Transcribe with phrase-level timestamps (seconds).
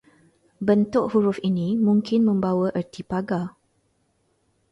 [0.67, 3.45] Bentuk huruf ini mungkin membawa erti pagar